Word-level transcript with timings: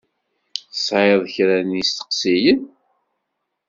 Tesɛiḍ 0.71 1.23
kra 1.33 1.57
n 1.67 1.77
yisteqsiyen? 1.77 2.61